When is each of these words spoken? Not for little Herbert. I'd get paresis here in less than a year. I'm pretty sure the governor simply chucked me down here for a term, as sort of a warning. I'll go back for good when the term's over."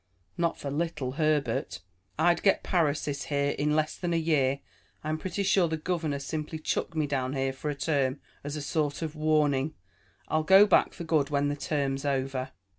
Not 0.35 0.57
for 0.59 0.71
little 0.71 1.11
Herbert. 1.11 1.81
I'd 2.17 2.41
get 2.41 2.63
paresis 2.63 3.25
here 3.25 3.51
in 3.51 3.75
less 3.75 3.95
than 3.95 4.15
a 4.15 4.17
year. 4.17 4.61
I'm 5.03 5.19
pretty 5.19 5.43
sure 5.43 5.67
the 5.67 5.77
governor 5.77 6.17
simply 6.17 6.57
chucked 6.57 6.95
me 6.95 7.05
down 7.05 7.33
here 7.33 7.53
for 7.53 7.69
a 7.69 7.75
term, 7.75 8.19
as 8.43 8.65
sort 8.65 9.03
of 9.03 9.13
a 9.15 9.19
warning. 9.19 9.75
I'll 10.27 10.41
go 10.41 10.65
back 10.65 10.93
for 10.93 11.03
good 11.03 11.29
when 11.29 11.49
the 11.49 11.55
term's 11.55 12.03
over." 12.03 12.49